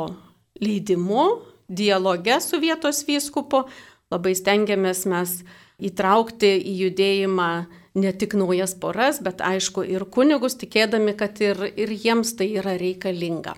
[0.63, 1.25] leidimu,
[1.69, 3.65] dialoge su vietos vyskupu.
[4.13, 5.39] Labai stengiamės mes
[5.83, 7.51] įtraukti į judėjimą
[7.99, 12.77] ne tik naujas poras, bet aišku ir kunigus, tikėdami, kad ir, ir jiems tai yra
[12.81, 13.57] reikalinga.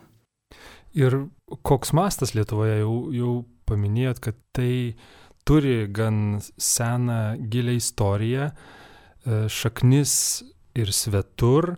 [0.94, 1.24] Ir
[1.66, 3.34] koks mastas Lietuvoje, jau, jau
[3.68, 4.94] paminėjot, kad tai
[5.44, 10.14] turi gan seną gilę istoriją, e, šaknis
[10.74, 11.74] ir svetur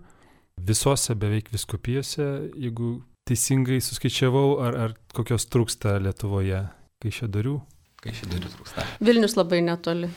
[0.56, 2.26] visose beveik viskupijose,
[2.56, 6.62] jeigu teisingai suskaičiavau, ar, ar kokios trūksta Lietuvoje,
[7.02, 7.58] kai šiadarių?
[8.02, 8.86] Kai šiadarių trūksta.
[9.04, 10.10] Vilnius labai netoli.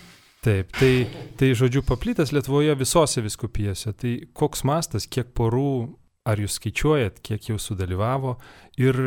[0.46, 3.92] Taip, tai, tai žodžiu paplitęs Lietuvoje visose viskupijose.
[3.98, 5.90] Tai koks mastas, kiek porų,
[6.30, 8.38] ar jūs skaičiuojat, kiek jau sudalyvavo
[8.80, 9.00] ir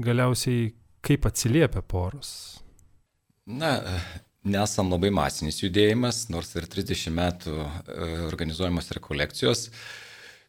[0.00, 0.70] galiausiai
[1.04, 2.30] kaip atsiliepia poros?
[3.50, 3.70] Na,
[4.46, 7.66] nesam labai masinis judėjimas, nors ir 30 metų e,
[8.28, 9.64] organizuojamos rekolekcijos.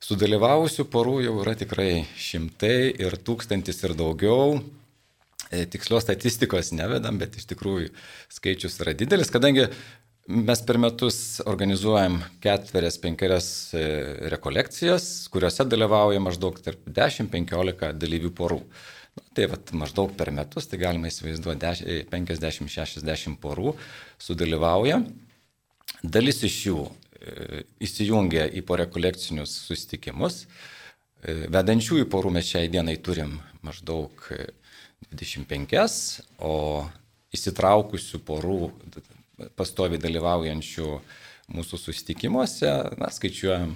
[0.02, 4.60] Sudalyvavusių porų jau yra tikrai šimtai ir tūkstantis ir daugiau.
[5.52, 7.90] E, tikslios statistikos nevedam, bet iš tikrųjų
[8.38, 9.68] skaičius yra didelis, kadangi
[10.30, 13.82] Mes per metus organizuojam ketverias, penkerias e,
[14.30, 18.60] rekolekcijas, kuriuose dalyvauja maždaug tarp 10-15 dalyvių porų.
[19.18, 23.76] Na, tai vat, maždaug per metus, tai galima įsivaizduoti 50-60 e, porų
[24.22, 25.02] sudalyvauja.
[26.02, 30.46] Dalis iš jų e, įsijungia į porekolekcinius susitikimus.
[30.46, 34.24] E, vedančiųjų porų mes šiai dienai turim maždaug
[35.12, 35.84] 25,
[36.40, 36.56] o
[37.36, 38.60] įsitraukusių porų
[39.58, 40.88] pastoviai dalyvaujančių
[41.52, 43.74] mūsų susitikimuose, na, skaičiuojam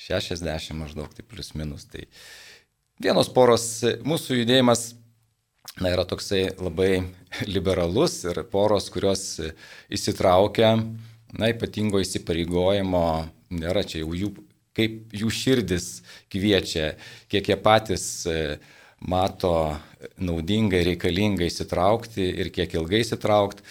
[0.00, 1.86] 60 maždaug, tai plus minus.
[1.90, 2.06] Tai
[3.00, 3.64] vienos poros,
[4.04, 4.90] mūsų judėjimas
[5.80, 7.02] na, yra toksai labai
[7.54, 9.24] liberalus ir poros, kurios
[9.92, 10.76] įsitraukia,
[11.36, 13.04] na, ypatingo įsipareigojimo
[13.56, 14.34] nėra čia jau jų,
[14.76, 15.88] kaip jų širdis
[16.30, 16.94] kviečia,
[17.30, 18.36] kiek jie patys e,
[19.00, 19.54] mato
[20.20, 23.64] naudingai, reikalingai įsitraukti ir kiek ilgai įsitraukti.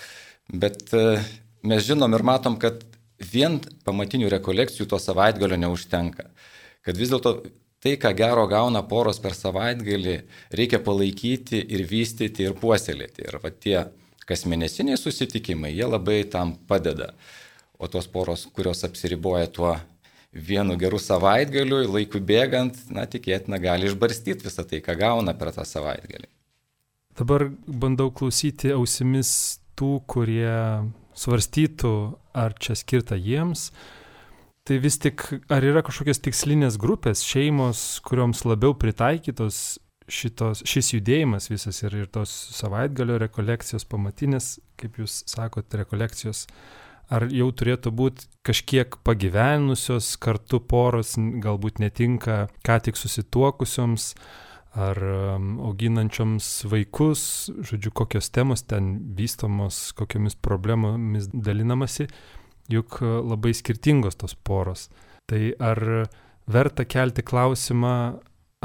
[0.50, 1.22] Bet e,
[1.64, 2.84] mes žinom ir matom, kad
[3.20, 6.28] vien pamatinių rekolekcijų to savaitgalio neužtenka.
[6.84, 7.38] Kad vis dėlto
[7.84, 10.16] tai, ką gero gauna poros per savaitgalį,
[10.56, 13.28] reikia palaikyti ir vystyti ir puoselėti.
[13.28, 13.78] Ir va tie
[14.30, 17.14] kasmėnesiniai susitikimai, jie labai tam padeda.
[17.80, 19.78] O tos poros, kurios apsiriboja tuo
[20.34, 25.66] vienu geru savaitgaliu, laikui bėgant, na, tikėtina, gali išbarstyti visą tai, ką gauna per tą
[25.66, 26.28] savaitgalį.
[27.20, 29.32] Dabar bandau klausyti ausimis
[29.80, 30.52] tų, kurie
[31.18, 31.94] svarstytų,
[32.38, 33.70] ar čia skirta jiems.
[34.70, 41.50] Tai vis tik, ar yra kažkokios tikslinės grupės, šeimos, kurioms labiau pritaikytos šitos, šis judėjimas
[41.50, 46.44] visas ir, ir tos savaitgalio rekolekcijos pamatinės, kaip jūs sakot, rekolekcijos,
[47.10, 54.12] ar jau turėtų būti kažkiek pagyvenusios kartu poros, galbūt netinka ką tik susituokusioms,
[54.78, 57.24] ar um, auginančioms vaikus,
[57.66, 62.06] žodžiu, kokios temos ten vystomos, kokiamis problemomis dalinamasi,
[62.70, 64.88] juk labai skirtingos tos poros.
[65.30, 65.82] Tai ar
[66.50, 67.96] verta kelti klausimą,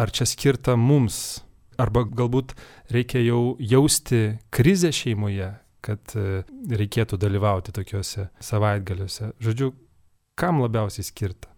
[0.01, 1.45] ar čia skirta mums,
[1.79, 2.55] arba galbūt
[2.95, 5.51] reikia jau jausti krizę šeimoje,
[5.85, 6.45] kad e,
[6.81, 9.35] reikėtų dalyvauti tokiuose savaitgaliuose.
[9.43, 9.75] Žodžiu,
[10.39, 11.51] kam labiausiai skirta?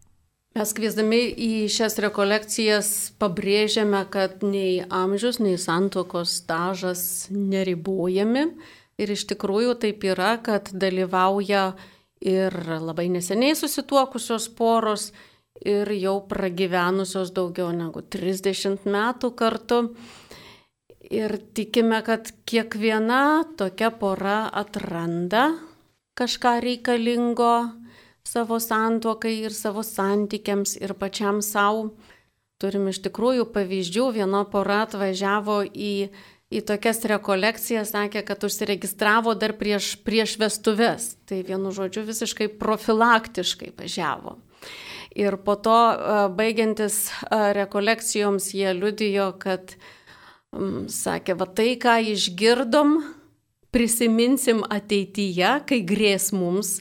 [0.57, 8.47] Mes kviesdami į šias rekolekcijas pabrėžiame, kad nei amžius, nei santokos stažas neribojami.
[8.97, 11.75] Ir iš tikrųjų taip yra, kad dalyvauja
[12.21, 15.11] ir labai neseniai susituokusios poros,
[15.65, 19.81] ir jau pragyvenusios daugiau negu 30 metų kartu.
[21.07, 25.53] Ir tikime, kad kiekviena tokia pora atranda
[26.19, 27.55] kažką reikalingo
[28.27, 31.93] savo santuokai ir savo santykiams ir pačiam savo.
[32.59, 36.09] Turim iš tikrųjų pavyzdžių, viena pora atvažiavo į,
[36.55, 41.15] į tokias rekolekcijas, sakė, kad užsiregistravo dar prieš, prieš vestuves.
[41.27, 44.37] Tai vienu žodžiu visiškai profilaktiškai važiavo.
[45.17, 45.77] Ir po to,
[46.37, 49.75] baigiantis rekolekcijoms, jie liudijo, kad,
[50.93, 52.99] sakė, va tai, ką išgirdom,
[53.73, 56.79] prisiminsim ateityje, kai grės mums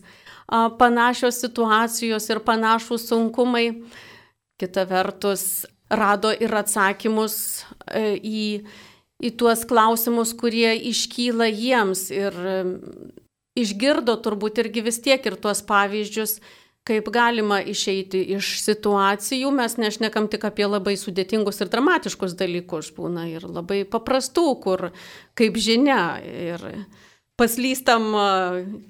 [0.80, 3.70] panašios situacijos ir panašus sunkumai.
[4.62, 8.64] Kita vertus, rado ir atsakymus į,
[9.24, 12.10] į tuos klausimus, kurie iškyla jiems.
[12.14, 12.36] Ir
[13.56, 16.40] išgirdo turbūt irgi vis tiek ir tuos pavyzdžius,
[16.86, 23.26] kaip galima išeiti iš situacijų, mes nešnekam tik apie labai sudėtingus ir dramatiškus dalykus, būna
[23.32, 24.92] ir labai paprastų, kur,
[25.34, 26.62] kaip žinia, ir
[27.40, 28.12] paslystam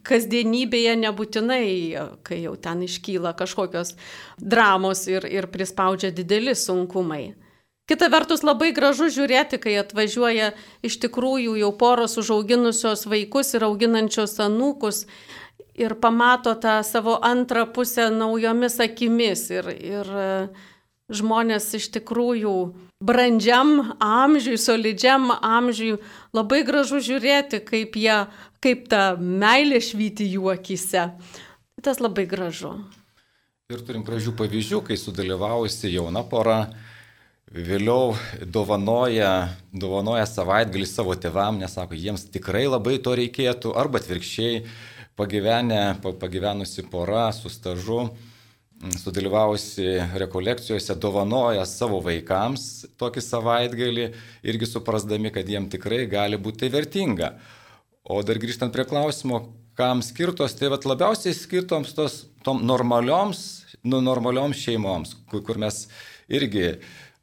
[0.05, 1.69] kasdienybėje nebūtinai,
[2.27, 3.95] kai jau ten iškyla kažkokios
[4.41, 7.29] dramos ir, ir prispaudžia dideli sunkumai.
[7.85, 10.53] Kita vertus labai gražu žiūrėti, kai atvažiuoja
[10.85, 15.03] iš tikrųjų jau poros užauginusios vaikus ir auginančios anūkus,
[15.75, 19.49] ir pamato tą savo antrą pusę naujomis akimis.
[19.53, 20.25] Ir, ir e,
[21.13, 22.55] žmonės iš tikrųjų
[23.05, 25.99] brandžiam amžiui, solidžiam amžiui
[26.33, 28.17] labai gražu žiūrėti, kaip, jie,
[28.63, 31.09] kaip ta meilė švyti jų akise.
[31.83, 32.79] Tas labai gražu.
[33.69, 36.69] Ir turim gražių pavyzdžių, kai sudalyvausi jauna pora,
[37.53, 44.63] vėliau dovanoja, dovanoja savaitgalį savo tėvam, nesako, jiems tikrai labai to reikėtų, arba atvirkščiai
[45.15, 48.09] pagyvenę, pagyvenusi pora su stažu,
[48.99, 49.85] sudalyvavusi
[50.19, 54.09] rekolekcijose, dovanoja savo vaikams tokį savaitgalį,
[54.43, 57.35] irgi suprasdami, kad jiem tikrai gali būti tai vertinga.
[58.03, 59.45] O dar grįžtant prie klausimo,
[59.79, 63.39] kam skirtos, tai vat, labiausiai skirtoms tos tom normalioms,
[63.85, 65.85] nu, normalioms šeimoms, kur, kur mes
[66.31, 66.75] irgi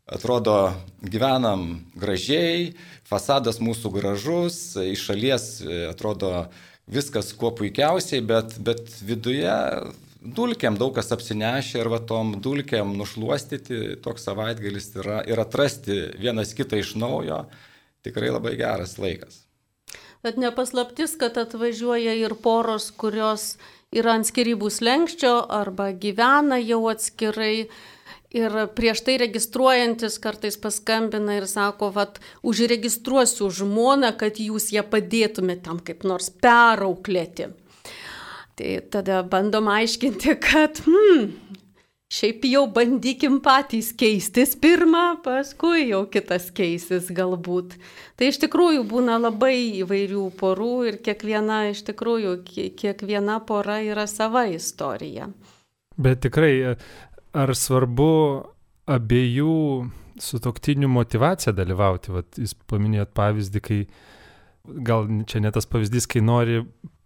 [0.06, 2.72] atrodo gyvenam gražiai,
[3.08, 5.48] fasadas mūsų gražus, iš šalies
[5.90, 6.48] atrodo
[6.90, 9.52] viskas kuo puikiausiai, bet, bet viduje
[10.22, 16.54] dulkiam daug kas apsinešė ir va tom dulkiam nušluostyti toks savaitgalis yra ir atrasti vienas
[16.54, 17.44] kitą iš naujo
[18.06, 19.42] tikrai labai geras laikas.
[20.22, 23.56] Bet nepaslaptis, kad atvažiuoja ir poros, kurios
[23.90, 27.66] yra ant skirybų slengščio arba gyvena jau atskirai
[28.32, 32.16] Ir prieš tai registruojantis kartais paskambina ir sako, vad,
[32.48, 37.50] užregistruosiu žmoną, kad jūs ją padėtumėte tam kaip nors perauklėti.
[38.56, 41.28] Tai tada bandom aiškinti, kad, hmm,
[42.12, 47.76] šiaip jau bandykim patys keistis pirmą, paskui jau kitas keisis galbūt.
[48.16, 52.36] Tai iš tikrųjų būna labai įvairių porų ir kiekviena, iš tikrųjų,
[52.80, 55.28] kiekviena pora yra sava istorija.
[56.00, 56.78] Bet tikrai
[57.32, 58.12] ar svarbu
[58.92, 59.56] abiejų
[60.22, 62.12] sutoktinių motivacija dalyvauti?
[62.14, 63.80] Vat jūs paminėjot pavyzdį, kai
[64.86, 66.62] gal čia ne tas pavyzdys, kai nori,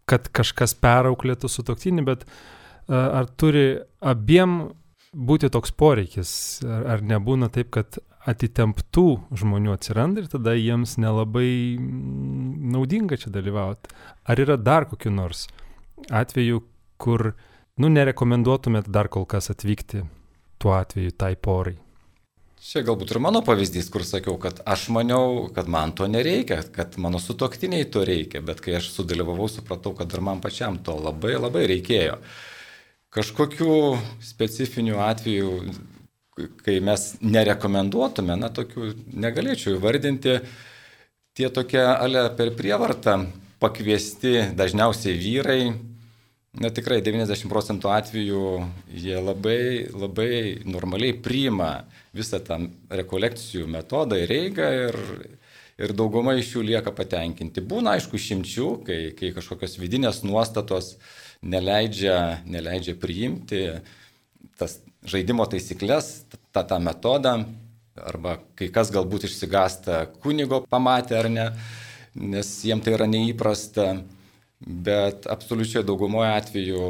[0.09, 2.27] kad kažkas perauklėtų sutoktinį, bet
[2.89, 4.59] ar turi abiem
[5.17, 6.31] būti toks poreikis,
[6.67, 9.07] ar, ar nebūna taip, kad atitemptų
[9.39, 13.93] žmonių atsiranda ir tada jiems nelabai naudinga čia dalyvauti.
[14.27, 15.47] Ar yra dar kokiu nors
[16.11, 16.65] atveju,
[16.99, 17.31] kur,
[17.79, 20.03] nu, nerekomenduotumėt dar kol kas atvykti
[20.67, 21.77] tuo atveju tai porai?
[22.67, 26.97] Čia galbūt ir mano pavyzdys, kur sakiau, kad aš maniau, kad man to nereikia, kad
[26.99, 31.37] mano sutoktiniai to reikia, bet kai aš sudalyvavau, supratau, kad ir man pačiam to labai
[31.39, 32.19] labai reikėjo.
[33.15, 33.77] Kažkokių
[34.33, 35.53] specifinių atvejų,
[36.67, 40.41] kai mes nerekomenduotume, na, tokių negalėčiau įvardinti,
[41.39, 43.21] tie tokie ale per prievartą
[43.63, 45.61] pakviesti dažniausiai vyrai,
[46.61, 48.45] na tikrai 90 procentų atvejų
[48.97, 49.61] jie labai,
[49.93, 50.31] labai
[50.65, 54.99] normaliai priima visą tą rekolekcijų metodą ir eigą ir,
[55.77, 57.65] ir dauguma iš jų lieka patenkinti.
[57.65, 60.95] Būna aišku išimčių, kai, kai kažkokios vidinės nuostatos
[61.45, 63.67] neleidžia, neleidžia priimti
[64.57, 67.39] tas žaidimo taisyklės, tą, tą metodą,
[67.97, 71.47] arba kai kas galbūt išsigasta kunigo pamatę ar ne,
[72.17, 73.91] nes jiem tai yra neįprasta,
[74.61, 76.83] bet absoliučiai daugumoje atveju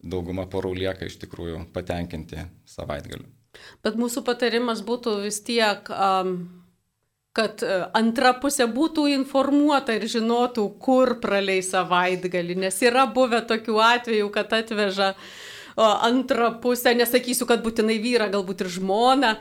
[0.00, 3.28] dauguma porų lieka iš tikrųjų patenkinti savaitgaliu.
[3.84, 6.34] Bet mūsų patarimas būtų vis tiek, um,
[7.36, 13.80] kad uh, antra pusė būtų informuota ir žinotų, kur praleis savaitgalį, nes yra buvę tokių
[13.86, 19.34] atvejų, kad atveža uh, antrą pusę, nesakysiu, kad būtinai vyrą, galbūt ir žmoną.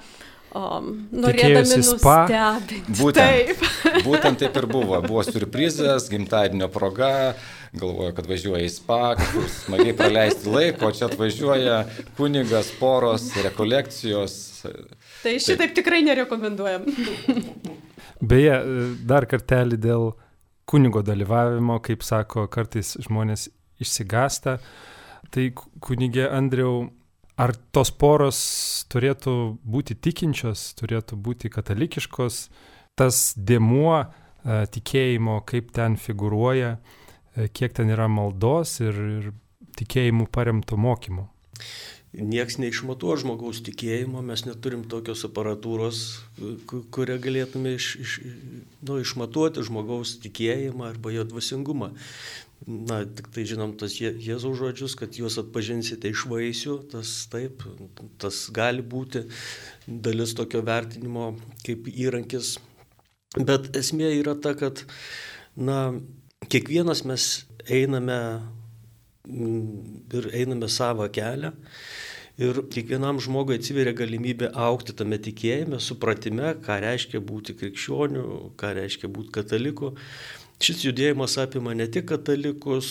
[0.49, 2.79] Um, norėdami nustebinti.
[2.97, 3.59] Būtent taip.
[4.07, 4.97] būtent taip ir buvo.
[5.05, 7.35] Buvo surprizas, gimtadienio proga,
[7.77, 11.77] galvoju, kad važiuoja į spa, kažkur smagiai praleisti laiko, o čia atvažiuoja
[12.17, 14.39] kunigas, poros, rekolekcijos.
[15.21, 15.77] Tai šitaip taip.
[15.77, 16.89] tikrai nerekomenduojam.
[18.33, 18.57] Beje,
[19.05, 20.11] dar kartelį dėl
[20.69, 24.57] kunigo dalyvavimo, kaip sako, kartais žmonės išsigasta.
[25.29, 25.51] Tai
[25.85, 26.87] kunigė Andriau,
[27.39, 28.39] ar tos poros
[28.91, 32.47] turėtų būti tikinčios, turėtų būti katalikiškos,
[32.99, 34.03] tas dėmuo
[34.73, 36.77] tikėjimo, kaip ten figuruoja,
[37.39, 39.31] E, kiek ten yra maldos ir, ir
[39.79, 41.29] tikėjimų paremto mokymo.
[42.09, 45.99] Niekas neišmatuo žmogaus tikėjimo, mes neturim tokios aparatūros,
[46.65, 48.15] kurią galėtume iš, iš,
[48.81, 51.91] nu, išmatuoti žmogaus tikėjimą arba jo dvasingumą.
[52.67, 57.63] Na, tik tai žinom tas Jėzaus žodžius, kad juos atpažinsite iš vaisių, tas taip,
[58.19, 59.23] tas gali būti
[59.87, 61.31] dalis tokio vertinimo
[61.63, 62.57] kaip įrankis.
[63.37, 64.83] Bet esmė yra ta, kad,
[65.55, 65.95] na,
[66.51, 67.29] kiekvienas mes
[67.69, 68.19] einame
[69.27, 71.53] mm, ir einame savo kelią.
[72.39, 79.09] Ir kiekvienam žmogui atsiveria galimybė aukti tame tikėjime, supratime, ką reiškia būti krikščioniu, ką reiškia
[79.11, 79.91] būti kataliku.
[80.59, 82.89] Šis judėjimas apima ne tik katalikus,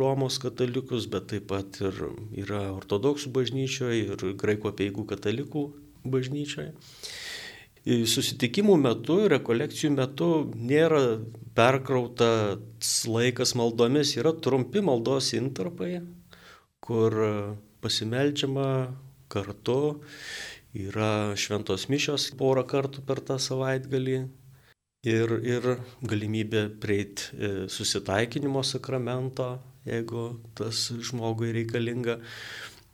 [0.00, 1.98] Romos katalikus, bet taip pat ir
[2.40, 5.64] yra ortodoksų bažnyčioje ir graikų apieigų katalikų
[6.08, 6.70] bažnyčioje.
[7.86, 11.02] Susitikimų metu, rekolekcijų metu nėra
[11.54, 16.00] perkrautas laikas maldomis, yra trumpi maldos intarpai,
[16.80, 17.14] kur
[17.84, 18.70] pasimeldžiama
[19.28, 20.00] kartu,
[20.72, 24.18] yra šventos mišios porą kartų per tą savaitgalį
[25.04, 25.66] ir, ir
[26.06, 29.56] galimybė prieiti e, susitaikinimo sakramento,
[29.86, 30.28] jeigu
[30.58, 32.18] tas žmogui reikalinga.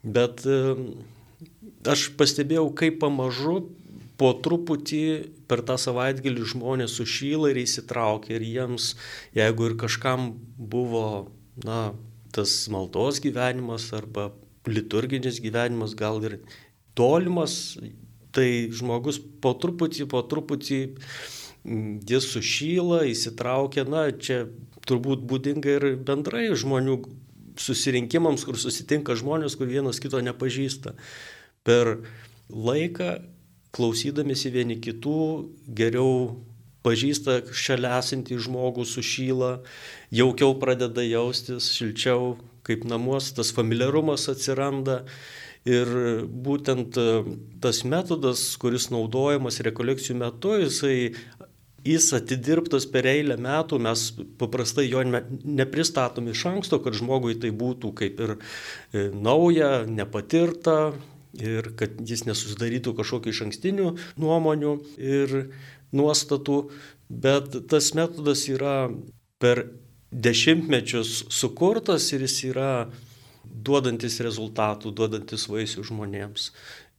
[0.02, 0.58] Bet e,
[1.88, 3.60] aš pastebėjau, kaip pamažu
[4.20, 5.04] po truputį
[5.50, 8.92] per tą savaitgalį žmonės sušyla ir įsitraukia ir jiems,
[9.34, 11.32] jeigu ir kažkam buvo,
[11.64, 11.92] na,
[12.32, 14.30] tas maldos gyvenimas arba
[14.68, 16.38] liturginis gyvenimas gal ir
[16.96, 17.76] tolimas,
[18.32, 20.80] tai žmogus po truputį, po truputį
[21.64, 24.46] jis sušyla, įsitraukia, na, čia
[24.88, 26.98] turbūt būdinga ir bendrai žmonių
[27.60, 30.96] susirinkimams, kur susitinka žmonės, kur vienas kito nepažįsta.
[31.66, 31.98] Per
[32.50, 33.20] laiką
[33.72, 35.20] klausydamėsi vieni kitų,
[35.68, 36.42] geriau
[36.82, 39.52] pažįsta šalia esantį žmogų, sušyla,
[40.14, 45.02] jaukiau pradeda jaustis, šilčiau, kaip namuos, tas familiarumas atsiranda.
[45.62, 45.86] Ir
[46.26, 47.02] būtent e,
[47.62, 51.12] tas metodas, kuris naudojamas rekolekcijų metu, jisai
[51.84, 54.04] jis atidirbtas per eilę metų, mes
[54.40, 60.92] paprastai jo nepristatom iš anksto, kad žmogui tai būtų kaip ir e, nauja, nepatirta,
[61.40, 65.36] ir kad jis nesusidarytų kažkokių iš ankstinių nuomonių ir
[65.96, 66.58] nuostatų,
[67.08, 68.90] bet tas metodas yra
[69.42, 69.66] per
[70.12, 72.72] dešimtmečius sukurtas ir jis yra
[73.42, 76.52] duodantis rezultatų, duodantis vaisių žmonėms,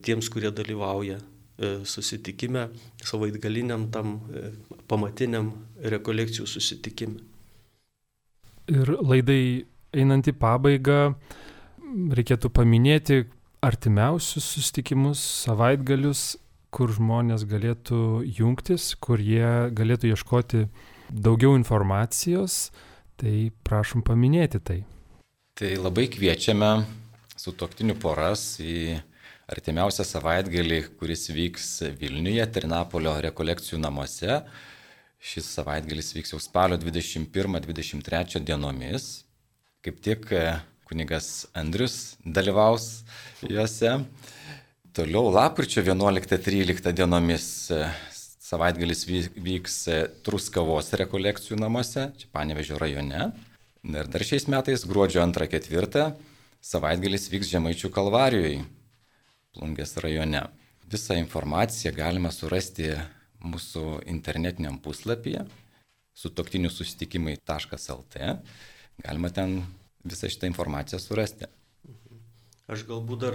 [0.04, 1.22] tiems, kurie dalyvauja
[1.86, 2.68] susitikime,
[3.04, 4.50] savaitgaliniam tam e,
[4.90, 7.20] pamatiniam rekolekcijų susitikime.
[8.72, 11.14] Ir laidai einant į pabaigą,
[12.16, 13.20] reikėtų paminėti,
[13.64, 16.34] artimiausius susitikimus, savaitgalius,
[16.74, 20.66] kur žmonės galėtų jungtis, kur jie galėtų ieškoti
[21.08, 22.72] daugiau informacijos,
[23.20, 24.80] tai prašom paminėti tai.
[25.54, 26.72] Tai labai kviečiame
[27.38, 28.98] su toktiniu poras į
[29.50, 31.70] artimiausią savaitgalį, kuris vyks
[32.00, 34.40] Vilniuje, Trinapolio rekolekcijų namuose.
[35.24, 39.24] Šis savaitgalis vyks jau spalio 21-23 dienomis.
[39.84, 40.44] Kaip tik e,
[40.88, 43.04] kunigas Andrius dalyvaus
[43.44, 43.98] juose.
[44.94, 47.80] Toliau lapkričio 11-13 dienomis e,
[48.44, 53.32] savaitgalis vyks e, Truskavos rekolekcijų namuose, čia Panevežio rajone.
[53.84, 56.06] Ir dar šiais metais, gruodžio 2-4,
[56.64, 58.62] savaitgalis vyks Žemaičių kalvarijoje,
[59.54, 60.42] Plungės rajone.
[60.90, 62.90] Visą informaciją galima surasti
[63.44, 65.44] mūsų internetiniam puslapyje
[66.14, 68.30] sutoktinių susitikimai.lt.
[69.04, 69.60] Galima ten
[70.06, 71.48] visą šitą informaciją surasti.
[72.64, 73.34] Aš galbūt dar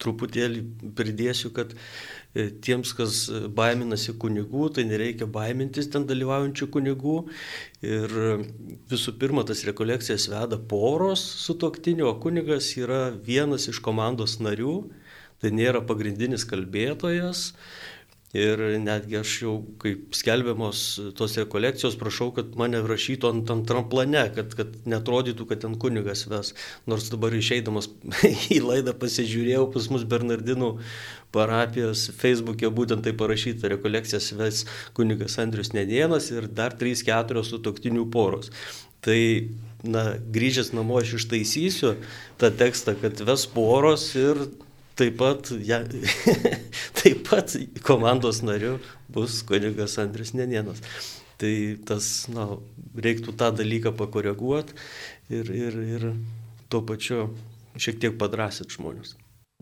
[0.00, 0.62] truputėlį
[0.96, 3.18] pridėsiu, kad e, tiems, kas
[3.58, 7.18] baiminasi kunigų, tai nereikia baimintis ten dalyvaujančių kunigų.
[7.84, 8.14] Ir
[8.88, 14.78] visų pirma, tas rekolekcijas veda poros su toktiniu, o kunigas yra vienas iš komandos narių,
[15.44, 17.50] tai nėra pagrindinis kalbėtojas.
[18.34, 20.78] Ir netgi aš jau, kaip skelbiamos
[21.14, 26.24] tos rekolekcijos, prašau, kad mane rašytų ant antram plane, kad, kad netrodytų, kad ten kunigas
[26.26, 26.50] ves.
[26.90, 27.92] Nors dabar išeidamas
[28.56, 30.72] į laidą pasižiūrėjau pas mus Bernardinų
[31.34, 34.64] parapijos Facebook'e būtent tai parašyta, rekolekcijas ves
[34.98, 38.50] kunigas Andrius Nedienas ir dar 3-4 sutoktinių poros.
[39.04, 39.20] Tai
[39.86, 40.04] na,
[40.34, 41.94] grįžęs namo aš ištaisysiu
[42.40, 44.42] tą tekstą, kad ves poros ir
[44.94, 45.80] Taip pat, ja,
[47.00, 48.76] taip pat komandos nariu
[49.10, 50.82] bus kunigas Andris Nenienas.
[51.40, 51.50] Tai
[51.88, 52.46] tas, na,
[52.94, 54.76] reiktų tą dalyką pakoreguoti
[55.34, 56.06] ir, ir, ir
[56.70, 57.26] tuo pačiu
[57.74, 59.16] šiek tiek padrasinti žmonės.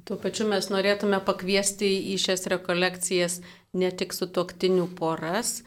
[0.05, 3.39] Tuo pačiu mes norėtume pakviesti į šias rekolekcijas
[3.79, 5.63] ne tik su toktinių poras,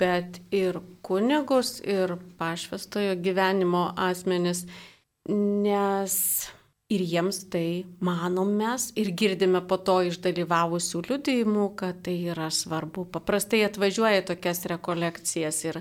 [0.00, 4.64] bet ir kunigus, ir pašvestojo gyvenimo asmenis,
[5.28, 6.14] nes
[6.90, 12.48] Ir jiems tai manom mes ir girdime po to iš dalyvavusių liudijimų, kad tai yra
[12.50, 13.04] svarbu.
[13.14, 15.78] Paprastai atvažiuoja tokias rekolekcijas ir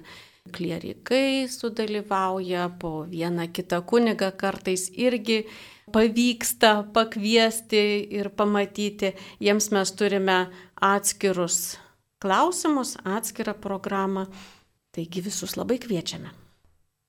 [0.53, 5.43] klierikai sudalyvauja, po vieną kitą kunigą kartais irgi
[5.93, 7.81] pavyksta pakviesti
[8.19, 9.15] ir pamatyti.
[9.41, 10.37] Jiems mes turime
[10.75, 11.79] atskirus
[12.21, 14.27] klausimus, atskirą programą.
[14.93, 16.48] Taigi visus labai kviečiame.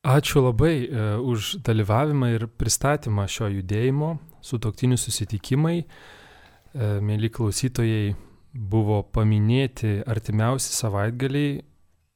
[0.01, 5.77] Ačiū labai e, už dalyvavimą ir pristatymą šio judėjimo, sutoktinių susitikimai.
[5.85, 8.15] E, mėly klausytojai,
[8.55, 11.61] buvo paminėti artimiausi savaitgaliai,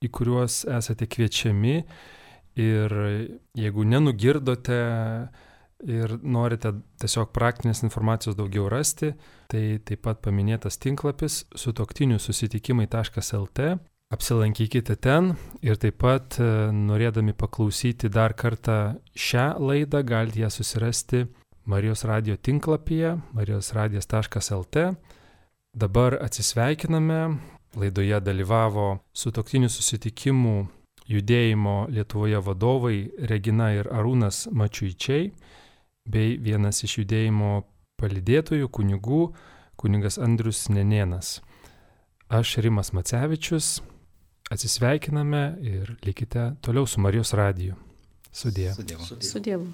[0.00, 1.76] į kuriuos esate kviečiami
[2.60, 2.94] ir
[3.58, 4.80] jeigu nenugirdote
[5.84, 6.72] ir norite
[7.02, 9.12] tiesiog praktinės informacijos daugiau rasti,
[9.50, 13.74] tai taip pat paminėtas tinklapis sutoktinių susitikimai.lt
[14.14, 15.32] Apsilankykite ten
[15.64, 21.24] ir taip pat e, norėdami paklausyti dar kartą šią laidą galite ją susirasti
[21.66, 24.76] Marijos radio tinklapyje marijosradijas.lt.
[25.74, 27.20] Dabar atsisveikiname.
[27.74, 30.52] Laidoje dalyvavo sutoktinių susitikimų
[31.10, 32.98] judėjimo Lietuvoje vadovai
[33.30, 35.32] Regina ir Arūnas Mačiuičiai
[36.06, 37.64] bei vienas iš judėjimo
[37.98, 39.24] palidėtojų kunigų
[39.80, 41.40] kunigas Andrius Nenienas.
[42.30, 43.80] Aš Rimas Macevičius
[44.54, 47.76] atsisveikiname ir likite toliau su Marijos radiju.
[48.34, 48.72] Sudė.
[49.22, 49.68] Su Dievu.